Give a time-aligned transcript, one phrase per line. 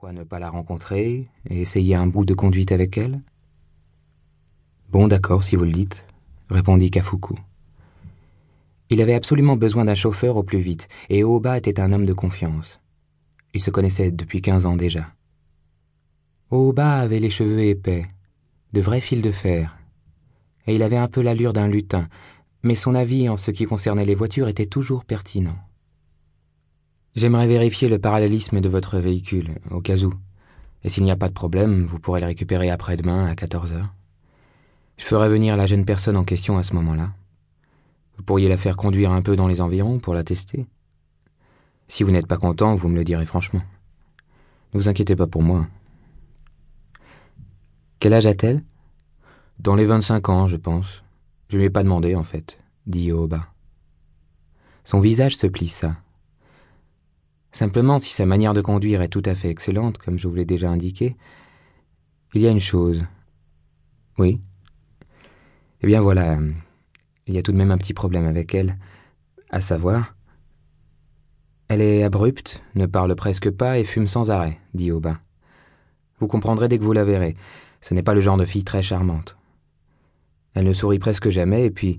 [0.00, 3.20] Pourquoi ne pas la rencontrer et essayer un bout de conduite avec elle?
[4.88, 6.06] Bon, d'accord, si vous le dites,
[6.48, 7.34] répondit Kafuku.
[8.88, 12.14] Il avait absolument besoin d'un chauffeur au plus vite, et Oba était un homme de
[12.14, 12.80] confiance.
[13.52, 15.06] Ils se connaissaient depuis quinze ans déjà.
[16.50, 18.06] Oba avait les cheveux épais,
[18.72, 19.76] de vrais fils de fer,
[20.66, 22.08] et il avait un peu l'allure d'un lutin,
[22.62, 25.58] mais son avis en ce qui concernait les voitures était toujours pertinent.
[27.16, 30.12] J'aimerais vérifier le parallélisme de votre véhicule, au cas où.
[30.84, 33.92] Et s'il n'y a pas de problème, vous pourrez le récupérer après-demain à 14 heures.
[34.96, 37.10] Je ferai venir la jeune personne en question à ce moment-là.
[38.16, 40.66] Vous pourriez la faire conduire un peu dans les environs pour la tester.
[41.88, 43.62] Si vous n'êtes pas content, vous me le direz franchement.
[44.72, 45.66] Ne vous inquiétez pas pour moi.
[47.98, 48.62] Quel âge a-t-elle?
[49.58, 51.02] Dans les 25 ans, je pense.
[51.48, 53.48] Je ne lui ai pas demandé, en fait, dit Oba.
[54.84, 55.96] Son visage se plissa.
[57.52, 60.44] Simplement, si sa manière de conduire est tout à fait excellente, comme je vous l'ai
[60.44, 61.16] déjà indiqué,
[62.34, 63.04] il y a une chose.
[64.18, 64.40] Oui.
[65.82, 66.38] Eh bien voilà,
[67.26, 68.76] il y a tout de même un petit problème avec elle,
[69.50, 70.14] à savoir.
[71.68, 75.18] Elle est abrupte, ne parle presque pas et fume sans arrêt, dit Aubin.
[76.18, 77.36] Vous comprendrez dès que vous la verrez.
[77.80, 79.36] Ce n'est pas le genre de fille très charmante.
[80.54, 81.98] Elle ne sourit presque jamais, et puis,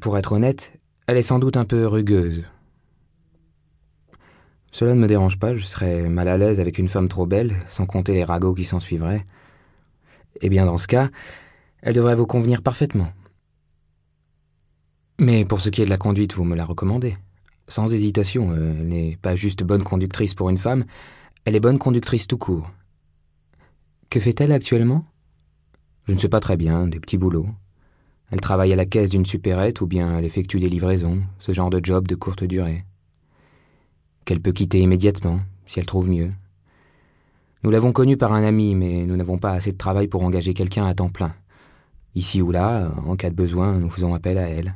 [0.00, 0.72] pour être honnête,
[1.06, 2.44] elle est sans doute un peu rugueuse.
[4.72, 7.54] Cela ne me dérange pas, je serais mal à l'aise avec une femme trop belle,
[7.68, 9.26] sans compter les ragots qui s'en suivraient.
[10.40, 11.10] Eh bien, dans ce cas,
[11.82, 13.12] elle devrait vous convenir parfaitement.
[15.20, 17.18] Mais pour ce qui est de la conduite, vous me la recommandez.
[17.68, 20.84] Sans hésitation, elle n'est pas juste bonne conductrice pour une femme,
[21.44, 22.70] elle est bonne conductrice tout court.
[24.08, 25.04] Que fait-elle actuellement?
[26.08, 27.48] Je ne sais pas très bien, des petits boulots.
[28.30, 31.68] Elle travaille à la caisse d'une supérette ou bien elle effectue des livraisons, ce genre
[31.68, 32.86] de job de courte durée
[34.24, 36.30] qu'elle peut quitter immédiatement, si elle trouve mieux.
[37.62, 40.52] Nous l'avons connue par un ami, mais nous n'avons pas assez de travail pour engager
[40.52, 41.34] quelqu'un à temps plein.
[42.14, 44.74] Ici ou là, en cas de besoin, nous faisons appel à elle.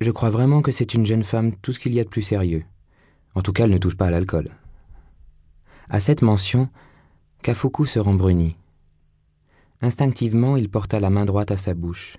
[0.00, 2.22] Je crois vraiment que c'est une jeune femme tout ce qu'il y a de plus
[2.22, 2.64] sérieux.
[3.34, 4.50] En tout cas, elle ne touche pas à l'alcool.
[5.88, 6.68] À cette mention,
[7.42, 8.56] Kafuku se rembrunit.
[9.82, 12.16] Instinctivement, il porta la main droite à sa bouche.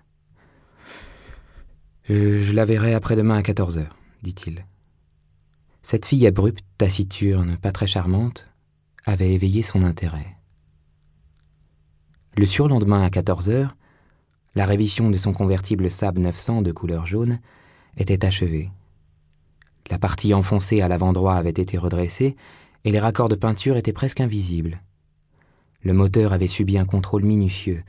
[2.04, 4.66] Je, je la verrai après-demain à quatorze heures, dit-il.
[5.90, 8.50] Cette fille abrupte, taciturne, pas très charmante,
[9.06, 10.36] avait éveillé son intérêt.
[12.36, 13.78] Le surlendemain à 14 heures,
[14.54, 17.40] la révision de son convertible Saab 900 de couleur jaune
[17.96, 18.70] était achevée.
[19.90, 22.36] La partie enfoncée à l'avant droit avait été redressée
[22.84, 24.82] et les raccords de peinture étaient presque invisibles.
[25.84, 27.82] Le moteur avait subi un contrôle minutieux,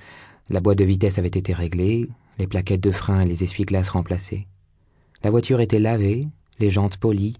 [0.50, 4.46] la boîte de vitesse avait été réglée, les plaquettes de frein et les essuie-glaces remplacées.
[5.24, 6.28] La voiture était lavée,
[6.60, 7.38] les jantes polies,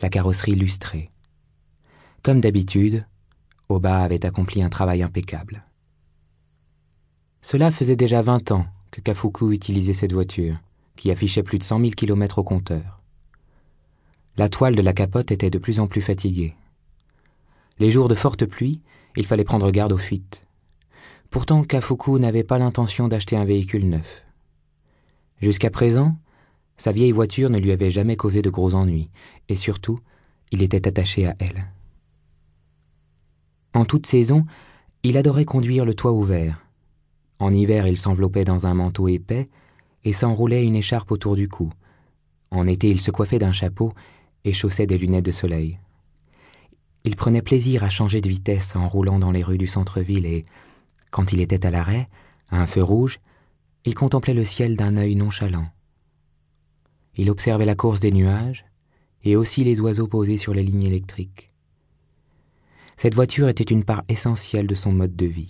[0.00, 1.10] la carrosserie lustrée.
[2.22, 3.06] Comme d'habitude,
[3.68, 5.64] Oba avait accompli un travail impeccable.
[7.42, 10.56] Cela faisait déjà vingt ans que Kafuku utilisait cette voiture,
[10.96, 13.00] qui affichait plus de cent mille kilomètres au compteur.
[14.36, 16.54] La toile de la capote était de plus en plus fatiguée.
[17.78, 18.80] Les jours de forte pluie,
[19.16, 20.46] il fallait prendre garde aux fuites.
[21.30, 24.24] Pourtant, Kafuku n'avait pas l'intention d'acheter un véhicule neuf.
[25.40, 26.16] Jusqu'à présent,
[26.78, 29.10] sa vieille voiture ne lui avait jamais causé de gros ennuis,
[29.48, 29.98] et surtout,
[30.52, 31.66] il était attaché à elle.
[33.74, 34.46] En toute saison,
[35.02, 36.64] il adorait conduire le toit ouvert.
[37.40, 39.48] En hiver, il s'enveloppait dans un manteau épais
[40.04, 41.70] et s'enroulait une écharpe autour du cou.
[42.50, 43.92] En été, il se coiffait d'un chapeau
[44.44, 45.78] et chaussait des lunettes de soleil.
[47.04, 50.44] Il prenait plaisir à changer de vitesse en roulant dans les rues du centre-ville et,
[51.10, 52.08] quand il était à l'arrêt,
[52.50, 53.20] à un feu rouge,
[53.84, 55.68] il contemplait le ciel d'un œil nonchalant.
[57.18, 58.64] Il observait la course des nuages
[59.24, 61.52] et aussi les oiseaux posés sur les lignes électriques.
[62.96, 65.48] Cette voiture était une part essentielle de son mode de vie.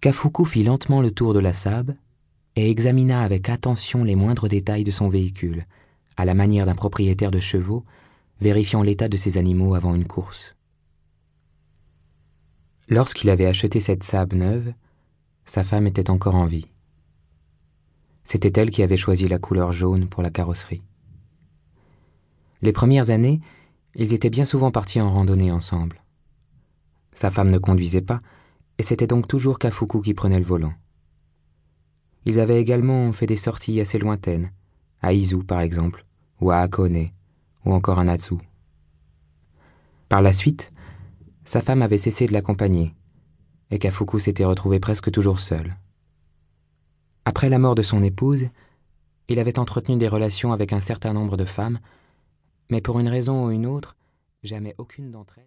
[0.00, 1.94] Kafuku fit lentement le tour de la Saab
[2.56, 5.64] et examina avec attention les moindres détails de son véhicule,
[6.16, 7.84] à la manière d'un propriétaire de chevaux,
[8.40, 10.56] vérifiant l'état de ses animaux avant une course.
[12.88, 14.72] Lorsqu'il avait acheté cette Saab neuve,
[15.44, 16.66] sa femme était encore en vie.
[18.32, 20.84] C'était elle qui avait choisi la couleur jaune pour la carrosserie.
[22.62, 23.40] Les premières années,
[23.96, 26.00] ils étaient bien souvent partis en randonnée ensemble.
[27.12, 28.20] Sa femme ne conduisait pas,
[28.78, 30.72] et c'était donc toujours Kafuku qui prenait le volant.
[32.24, 34.52] Ils avaient également fait des sorties assez lointaines,
[35.02, 36.06] à Izu par exemple,
[36.40, 37.08] ou à Akone,
[37.64, 38.36] ou encore à Natsu.
[40.08, 40.70] Par la suite,
[41.44, 42.94] sa femme avait cessé de l'accompagner,
[43.72, 45.74] et Kafuku s'était retrouvé presque toujours seul.
[47.24, 48.48] Après la mort de son épouse,
[49.28, 51.78] il avait entretenu des relations avec un certain nombre de femmes,
[52.70, 53.96] mais pour une raison ou une autre,
[54.42, 55.38] jamais aucune d'entre elles.